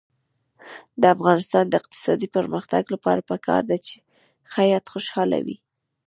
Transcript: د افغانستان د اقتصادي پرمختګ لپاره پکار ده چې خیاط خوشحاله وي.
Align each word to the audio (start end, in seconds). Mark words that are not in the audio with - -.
د 1.01 1.03
افغانستان 1.15 1.65
د 1.69 1.73
اقتصادي 1.81 2.27
پرمختګ 2.37 2.83
لپاره 2.93 3.21
پکار 3.31 3.61
ده 3.69 3.77
چې 3.85 3.95
خیاط 4.51 4.85
خوشحاله 4.93 5.39
وي. 5.45 5.57